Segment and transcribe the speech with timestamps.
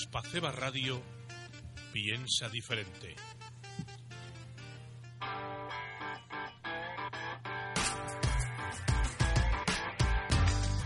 [0.00, 1.02] Aspaceba Radio
[1.92, 3.16] piensa diferente.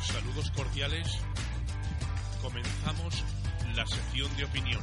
[0.01, 1.07] Saludos cordiales.
[2.41, 3.23] Comenzamos
[3.77, 4.81] la sección de opinión.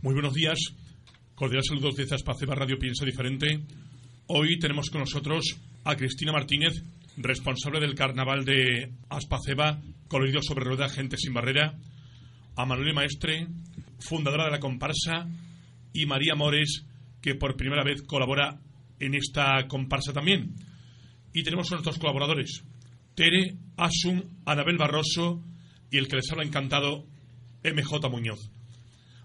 [0.00, 0.58] Muy buenos días.
[1.34, 3.60] Cordiales saludos desde Aspaceba Radio Piensa Diferente.
[4.28, 6.82] Hoy tenemos con nosotros a Cristina Martínez,
[7.16, 11.74] responsable del carnaval de Aspaceba, colorido sobre rueda, gente sin barrera,
[12.56, 13.48] a Manuel Maestre,
[13.98, 15.28] fundadora de la comparsa,
[15.92, 16.84] y María Mores,
[17.20, 18.58] que por primera vez colabora
[18.98, 20.54] en esta comparsa también.
[21.32, 22.64] Y tenemos a nuestros colaboradores,
[23.14, 25.42] Tere, Asun, Anabel Barroso
[25.90, 27.06] y el que les habla encantado,
[27.62, 28.50] MJ Muñoz.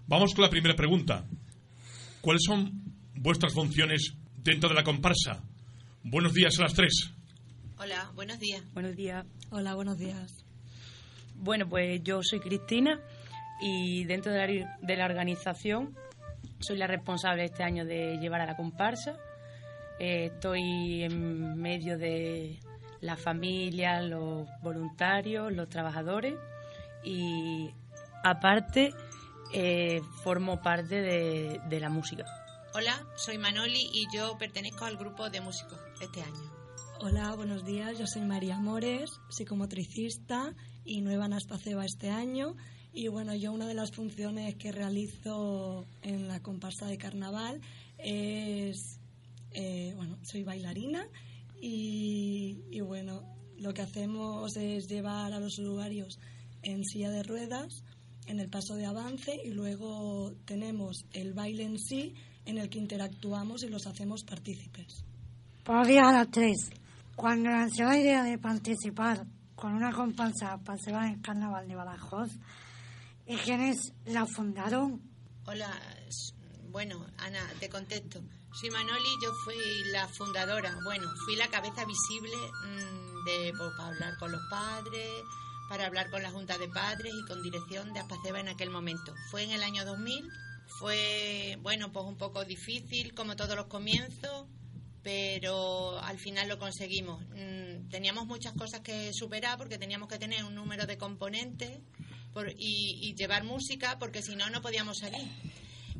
[0.06, 1.26] Vamos con la primera pregunta.
[2.20, 2.82] ¿Cuáles son
[3.14, 5.42] vuestras funciones dentro de la comparsa?
[6.02, 7.17] Buenos días a las tres.
[7.80, 8.62] Hola, buenos días.
[8.74, 9.24] Buenos días.
[9.50, 10.44] Hola, buenos días.
[11.36, 13.00] Bueno, pues yo soy Cristina
[13.60, 15.96] y dentro de la, de la organización
[16.58, 19.16] soy la responsable este año de llevar a la comparsa.
[20.00, 22.58] Eh, estoy en medio de
[23.00, 26.34] la familia, los voluntarios, los trabajadores
[27.04, 27.70] y
[28.24, 28.92] aparte
[29.52, 32.24] eh, formo parte de, de la música.
[32.74, 36.57] Hola, soy Manoli y yo pertenezco al grupo de músicos este año.
[37.00, 37.96] Hola, buenos días.
[37.96, 40.52] Yo soy María Mores, psicomotricista
[40.84, 42.56] y nueva en este año.
[42.92, 47.60] Y bueno, yo una de las funciones que realizo en la comparsa de carnaval
[47.98, 48.98] es,
[49.52, 51.06] eh, bueno, soy bailarina
[51.60, 53.22] y, bueno,
[53.58, 56.18] lo que hacemos es llevar a los usuarios
[56.62, 57.84] en silla de ruedas
[58.26, 62.80] en el paso de avance y luego tenemos el baile en sí en el que
[62.80, 65.04] interactuamos y los hacemos partícipes.
[65.62, 66.70] Buenos a tres.
[67.18, 72.30] Cuando nació la idea de participar con una comparsa paseba en Carnaval de Badajoz,
[73.26, 75.02] ¿y quiénes la fundaron?
[75.44, 75.68] Hola,
[76.70, 78.20] bueno, Ana, te contesto.
[78.52, 79.56] Soy Manoli, yo fui
[79.90, 85.10] la fundadora, bueno, fui la cabeza visible mm, de, pues, para hablar con los padres,
[85.68, 89.12] para hablar con la Junta de Padres y con dirección de Aspaceba en aquel momento.
[89.32, 90.30] Fue en el año 2000,
[90.78, 94.46] fue, bueno, pues un poco difícil, como todos los comienzos,
[95.02, 97.22] pero al final lo conseguimos.
[97.30, 101.80] Mm, teníamos muchas cosas que superar porque teníamos que tener un número de componentes
[102.32, 105.26] por- y, llevar música porque si no, no podíamos salir.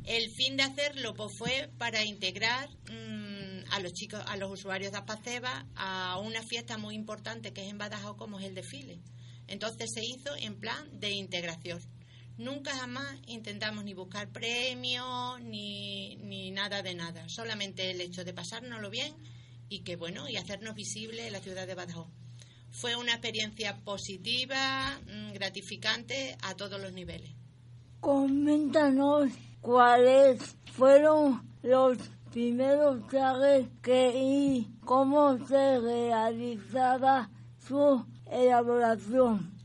[0.05, 4.91] El fin de hacerlo pues, fue para integrar mm, a los chicos, a los usuarios
[4.91, 8.99] de Aspaceba a una fiesta muy importante que es en Badajoz como es el desfile.
[9.47, 11.79] Entonces se hizo en plan de integración.
[12.39, 17.27] Nunca jamás intentamos ni buscar premios ni, ni nada de nada.
[17.27, 19.13] Solamente el hecho de pasárnoslo bien
[19.67, 22.07] y que bueno y hacernos visibles en la ciudad de Badajoz.
[22.71, 27.29] Fue una experiencia positiva, mm, gratificante a todos los niveles.
[27.99, 30.39] Coméntanos cuáles
[30.71, 31.97] fueron los
[32.31, 37.29] primeros trajes que y cómo se realizaba
[37.67, 39.58] su elaboración.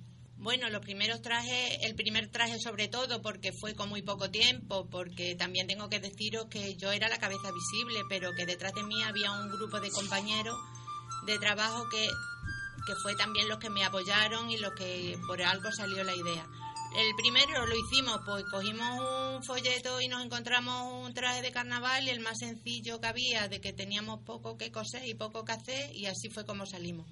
[0.45, 4.87] Bueno, los primeros trajes, el primer traje sobre todo porque fue con muy poco tiempo,
[4.91, 8.83] porque también tengo que deciros que yo era la cabeza visible, pero que detrás de
[8.83, 10.55] mí había un grupo de compañeros
[11.25, 12.07] de trabajo que,
[12.87, 16.47] que fue también los que me apoyaron y los que por algo salió la idea.
[16.95, 22.07] El primero lo hicimos, pues cogimos un folleto y nos encontramos un traje de carnaval
[22.07, 25.97] el más sencillo que había, de que teníamos poco que coser y poco que hacer,
[25.97, 27.07] y así fue como salimos.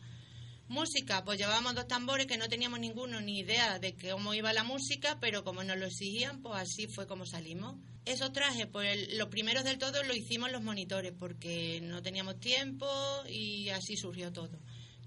[0.69, 4.65] Música, pues llevábamos dos tambores que no teníamos ninguno ni idea de cómo iba la
[4.65, 7.77] música, pero como nos lo exigían, pues así fue como salimos.
[8.07, 12.89] Esos trajes, pues los primeros del todo lo hicimos los monitores, porque no teníamos tiempo
[13.29, 14.59] y así surgió todo.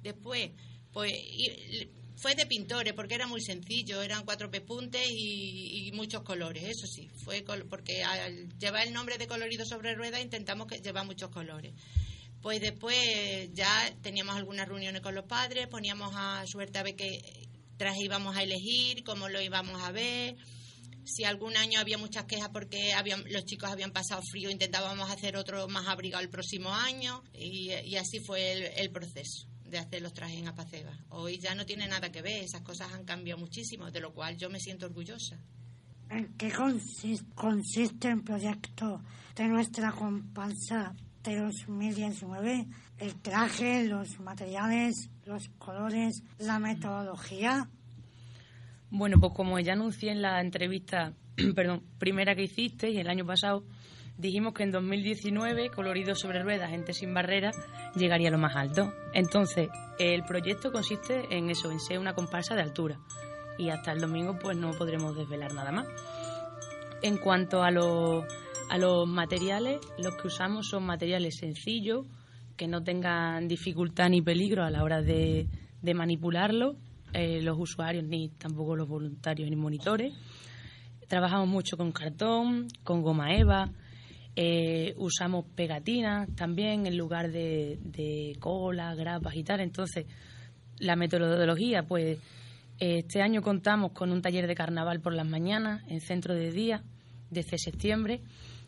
[0.03, 0.51] Después,
[0.93, 1.13] pues
[2.17, 6.85] fue de pintores, porque era muy sencillo, eran cuatro pepuntes y, y muchos colores, eso
[6.87, 11.05] sí, fue col- porque al llevar el nombre de colorido sobre rueda intentamos que llevar
[11.05, 11.73] muchos colores.
[12.45, 17.19] Pues después ya teníamos algunas reuniones con los padres, poníamos a suerte a ver qué
[17.75, 20.37] traje íbamos a elegir, cómo lo íbamos a ver.
[21.05, 25.37] si algún año había muchas quejas porque habían, los chicos habían pasado frío, intentábamos hacer
[25.37, 30.37] otro más abrigado el próximo año y, así fue el, proceso de hacer los trajes
[30.37, 30.95] en Apaceba.
[31.09, 34.37] Hoy ya no tiene nada que ver, esas cosas han cambiado muchísimo, de lo cual
[34.37, 35.39] yo me siento orgullosa.
[36.11, 39.01] ¿En qué consiste, consiste el proyecto
[39.35, 40.95] de nuestra comparsa
[41.31, 42.67] de 2019?
[42.97, 47.69] El traje, los materiales, los colores, la metodología.
[48.89, 51.13] Bueno, pues como ya anuncié en la entrevista
[51.55, 53.63] perdón, primera que hiciste y el año pasado,
[54.17, 57.55] dijimos que en 2019 Colorido sobre Ruedas, Gente sin Barreras,
[57.95, 58.93] llegaría a lo más alto.
[59.13, 59.69] Entonces,
[59.99, 62.99] el proyecto consiste en eso, en ser una comparsa de altura.
[63.57, 65.87] Y hasta el domingo pues no podremos desvelar nada más.
[67.01, 68.25] En cuanto a los,
[68.69, 72.05] a los materiales, los que usamos son materiales sencillos,
[72.57, 75.47] que no tengan dificultad ni peligro a la hora de,
[75.81, 76.75] de manipularlo
[77.13, 80.13] eh, los usuarios ni tampoco los voluntarios ni monitores.
[81.07, 83.71] Trabajamos mucho con cartón, con goma eva,
[84.35, 89.61] eh, usamos pegatinas también en lugar de, de cola, grapas y tal.
[89.61, 90.07] Entonces,
[90.79, 92.19] la metodología, pues
[92.79, 96.83] este año contamos con un taller de carnaval por las mañanas en centro de día
[97.29, 98.19] desde septiembre,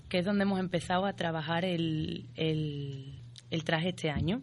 [0.09, 3.19] que es donde hemos empezado a trabajar el, el,
[3.49, 4.41] el traje este año.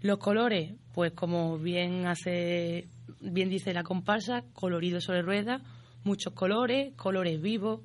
[0.00, 2.88] Los colores, pues como bien hace
[3.20, 5.62] bien dice la comparsa, colorido sobre ruedas,
[6.04, 7.80] muchos colores, colores vivos,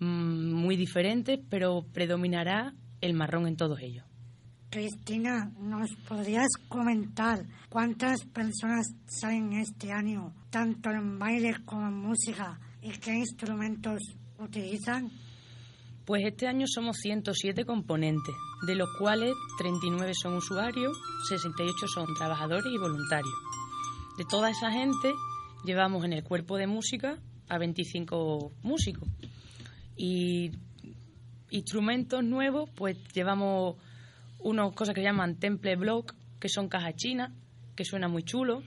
[0.00, 4.04] mm, muy diferentes, pero predominará el marrón en todos ellos.
[4.70, 12.58] Cristina, ¿nos podrías comentar cuántas personas salen este año, tanto en baile como en música,
[12.80, 14.00] y qué instrumentos
[14.38, 15.10] utilizan?
[16.06, 18.34] Pues este año somos 107 componentes,
[18.66, 20.96] de los cuales 39 son usuarios,
[21.28, 23.34] 68 son trabajadores y voluntarios.
[24.18, 25.12] De toda esa gente
[25.64, 27.18] llevamos en el cuerpo de música
[27.48, 29.08] a 25 músicos.
[29.96, 30.52] Y
[31.50, 33.76] instrumentos nuevos, pues llevamos
[34.38, 37.32] unas cosas que llaman temple block, que son cajas chinas,
[37.76, 38.62] que suena muy chulo.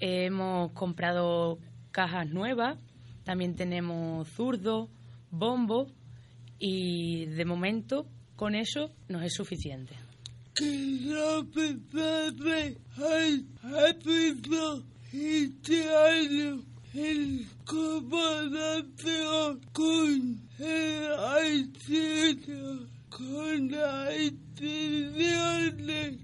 [0.00, 1.58] hemos comprado
[1.92, 2.78] cajas nuevas,
[3.24, 4.88] también tenemos zurdo,
[5.30, 5.86] bombo
[6.58, 8.06] y de momento
[8.36, 9.94] con eso nos es suficiente
[10.54, 10.74] este
[23.08, 26.18] con el haitiano, con.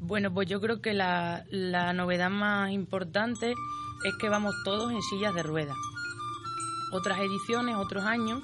[0.00, 5.00] Bueno, pues yo creo que la, la novedad más importante es que vamos todos en
[5.02, 5.76] sillas de ruedas.
[6.92, 8.42] Otras ediciones, otros años,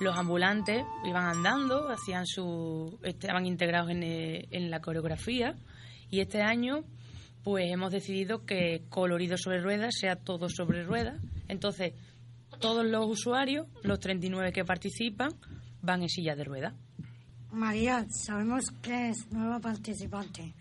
[0.00, 5.56] los ambulantes iban andando, hacían su, estaban integrados en, eh, en, la coreografía
[6.10, 6.84] y este año
[7.42, 11.20] pues hemos decidido que colorido sobre ruedas sea todo sobre ruedas.
[11.48, 11.92] Entonces,
[12.58, 15.30] todos los usuarios, los 39 que participan,
[15.80, 16.74] van en silla de ruedas.
[17.52, 20.54] María, sabemos que es nueva participante.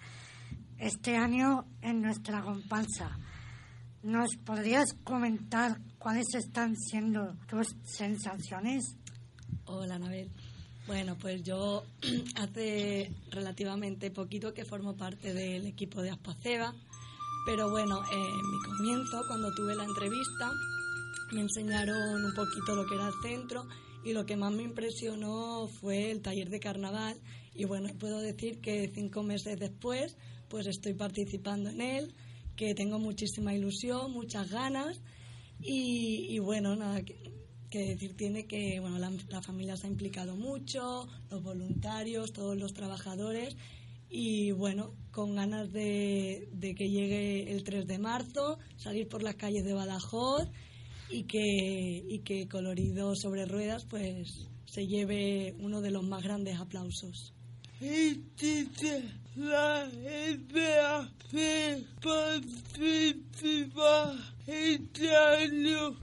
[0.78, 3.18] Este año en nuestra comparsa,
[4.04, 8.96] ¿nos podrías comentar cuáles están siendo tus sensaciones?
[9.66, 10.30] Hola, Anabel.
[10.86, 11.84] Bueno, pues yo
[12.36, 16.76] hace relativamente poquito que formo parte del equipo de Aspaceba,
[17.48, 20.52] pero bueno, en mi comienzo, cuando tuve la entrevista,
[21.32, 23.66] me enseñaron un poquito lo que era el centro
[24.04, 27.20] y lo que más me impresionó fue el taller de carnaval
[27.56, 30.18] y bueno, puedo decir que cinco meses después
[30.50, 32.14] pues estoy participando en él,
[32.56, 35.02] que tengo muchísima ilusión, muchas ganas
[35.60, 37.02] y, bueno, nada,
[37.76, 42.74] que decir tiene que bueno la, familia se ha implicado mucho, los voluntarios, todos los
[42.74, 43.58] trabajadores
[44.10, 46.48] y bueno, con ganas de,
[46.78, 50.48] que llegue el 3 de marzo, salir por las calles de Badajoz
[51.10, 56.60] y que, y que Colorido sobre Ruedas pues se lleve uno de los más grandes
[56.60, 57.34] aplausos.
[59.36, 59.90] La
[64.48, 65.96] idea de participar este año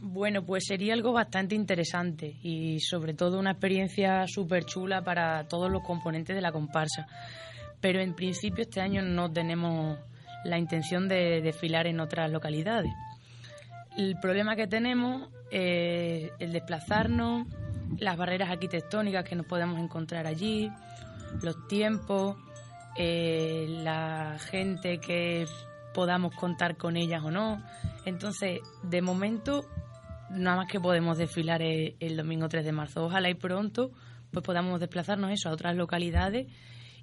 [0.00, 5.70] bueno, pues sería algo bastante interesante y sobre todo una experiencia súper chula para todos
[5.70, 7.06] los componentes de la comparsa.
[7.80, 9.98] Pero en principio este año no tenemos
[10.44, 12.92] la intención de desfilar en otras localidades.
[13.96, 17.46] El problema que tenemos es el desplazarnos,
[17.96, 20.70] las barreras arquitectónicas que nos podemos encontrar allí,
[21.42, 22.36] los tiempos,
[22.96, 25.46] eh, la gente que
[25.94, 27.62] podamos contar con ellas o no.
[28.04, 29.64] Entonces, de momento,
[30.30, 33.04] nada más que podemos desfilar el, domingo 3 de marzo.
[33.04, 33.90] Ojalá y pronto
[34.30, 36.48] pues podamos desplazarnos eso a otras localidades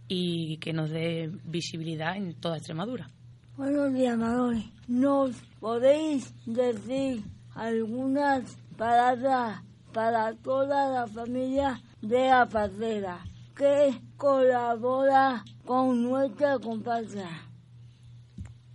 [0.08, 3.10] y que nos dé visibilidad en toda Extremadura.
[3.58, 4.72] Buenos días, Manoli.
[4.88, 7.24] ¿Nos podéis decir
[7.56, 9.64] algunas palabras
[9.96, 13.26] para toda la familia de la parcera
[13.56, 17.30] que colabora con nuestra comparsa?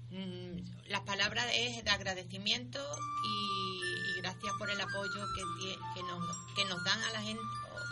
[0.09, 0.57] Mm,
[0.89, 6.25] las palabras es de agradecimiento y, y gracias por el apoyo que, que, nos,
[6.57, 7.43] que nos dan a la gente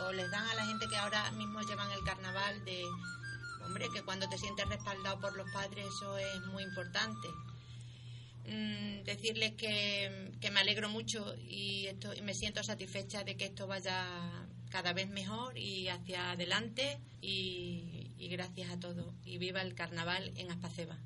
[0.00, 2.82] o, o les dan a la gente que ahora mismo llevan el carnaval de
[3.66, 7.28] hombre que cuando te sientes respaldado por los padres eso es muy importante
[8.50, 13.66] Mm, decirles que, me alegro mucho y esto y me siento satisfecha de que esto
[13.66, 19.74] vaya cada vez mejor y hacia adelante y, y gracias a todos y viva el
[19.74, 20.98] carnaval en Aspaceba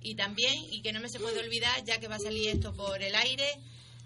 [0.00, 2.74] y también y que no me se puede olvidar ya que va a salir esto
[2.74, 3.46] por el aire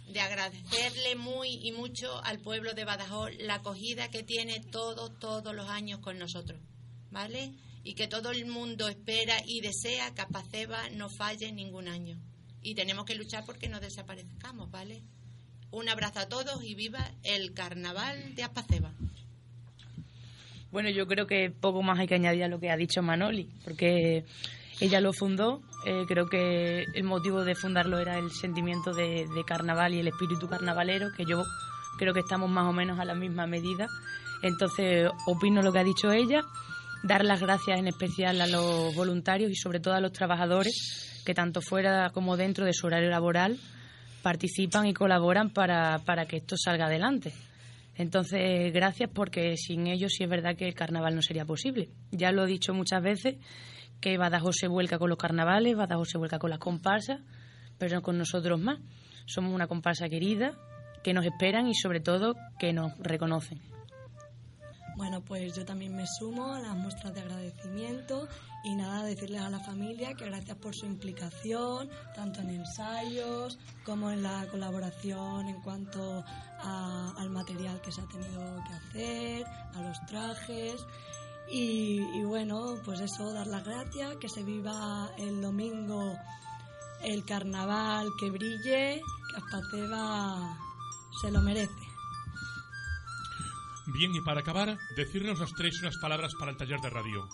[0.09, 5.55] de agradecerle muy y mucho al pueblo de Badajoz la acogida que tiene todos todos
[5.55, 6.61] los años con nosotros
[7.11, 7.55] ¿vale?
[7.85, 12.21] y que todo el mundo espera y desea que Aspaceba no falle ningún año
[12.63, 15.03] y tenemos que luchar porque no desaparezcamos, ¿vale?
[15.71, 18.93] Un abrazo a todos y viva el carnaval de Aspaceba.
[20.71, 23.49] Bueno, yo creo que poco más hay que añadir a lo que ha dicho Manoli,
[23.65, 24.25] porque
[24.81, 25.63] ella lo fundó.
[25.85, 30.09] eh, creo que el motivo de fundarlo era el sentimiento de, de carnaval y el
[30.09, 31.45] espíritu carnavalero, que yo
[31.99, 33.89] creo que estamos más o menos a la misma medida.
[34.43, 36.43] Entonces, opino lo que ha dicho ella,
[37.03, 41.35] dar las gracias en especial a los voluntarios y sobre todo a los trabajadores que
[41.35, 43.59] tanto fuera como dentro de su horario laboral
[44.23, 47.33] participan y colaboran para, para que esto salga adelante.
[47.97, 51.91] Entonces, gracias porque sin ellos sí es verdad que el carnaval no sería posible.
[52.11, 53.37] Ya lo he dicho muchas veces
[54.01, 57.21] que Badajoz se vuelca con los carnavales, Badajoz se vuelca con las comparsas,
[57.79, 58.79] pero no con nosotros más.
[59.27, 60.53] Somos una comparsa querida,
[61.03, 63.72] que nos esperan y sobre todo que nos reconocen.
[64.97, 68.29] Bueno, pues yo también me sumo a las muestras de agradecimiento
[68.65, 74.11] y nada, decirles a la familia que gracias por su implicación, tanto en ensayos como
[74.11, 76.25] en la colaboración en cuanto
[76.63, 80.87] al material que se ha tenido que hacer, a los trajes.
[81.51, 86.17] Y, y bueno, pues eso, dar las gracias, que se viva el domingo
[87.03, 90.57] el carnaval que brille, que Aspaceba
[91.21, 91.92] se lo merece.
[93.93, 97.29] Bien, y para acabar, decirnos los tres unas palabras para el taller de radio.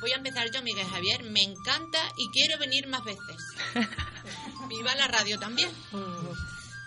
[0.00, 1.24] Voy a empezar yo, Miguel Javier.
[1.24, 3.36] Me encanta y quiero venir más veces.
[4.68, 5.68] Viva la radio también.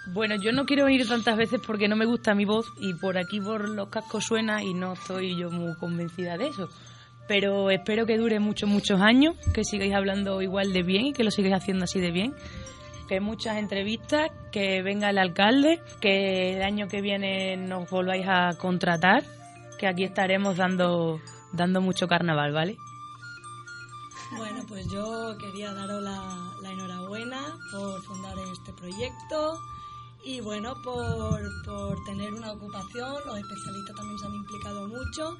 [0.07, 3.17] Bueno, yo no quiero venir tantas veces porque no me gusta mi voz y por
[3.17, 6.69] aquí por los cascos suena y no estoy yo muy convencida de eso.
[7.27, 11.23] Pero espero que dure muchos, muchos años, que sigáis hablando igual de bien y que
[11.23, 12.33] lo sigáis haciendo así de bien.
[13.07, 18.57] Que muchas entrevistas, que venga el alcalde, que el año que viene nos volváis a
[18.57, 19.23] contratar,
[19.77, 21.19] que aquí estaremos dando,
[21.51, 22.77] dando mucho carnaval, ¿vale?
[24.37, 27.39] Bueno, pues yo quería daros la, enhorabuena
[27.71, 29.59] por fundar este proyecto
[30.25, 33.13] y bueno, por, por tener una ocupación.
[33.25, 35.37] Los especialistas también se han implicado mucho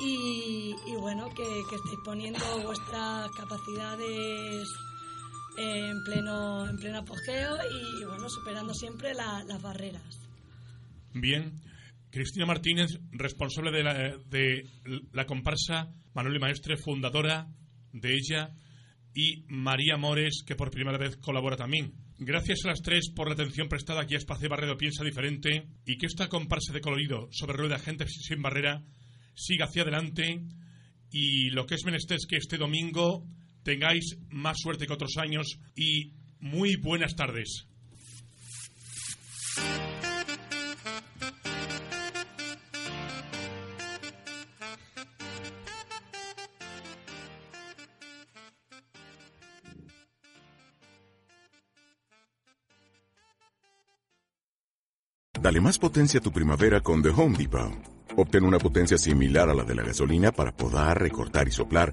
[0.00, 4.68] y, y bueno, que, que estéis poniendo vuestras capacidades
[5.58, 10.02] en pleno, en pleno apogeo y bueno, superando siempre la- las barreras.
[11.14, 11.52] Bien.
[12.10, 13.94] Cristina Martínez, responsable de la,
[14.28, 14.66] de
[15.12, 17.46] la comparsa, Manuel Maestre, fundadora
[17.92, 18.50] de ella,
[19.14, 21.92] y María Mores, que por primera vez colabora también.
[22.18, 25.96] Gracias a las tres por la atención prestada aquí a Espacio Barredo Piensa Diferente y
[25.98, 28.82] que esta comparsa de colorido sobre rueda Gente Sin Barrera
[29.34, 30.42] siga hacia adelante
[31.10, 33.26] y lo que es menester es que este domingo
[33.62, 37.66] tengáis más suerte que otros años y muy buenas tardes.
[55.42, 57.72] Dale más potencia a tu primavera con The Home Depot.
[58.16, 61.92] Obtén una potencia similar a la de la gasolina para podar, recortar y soplar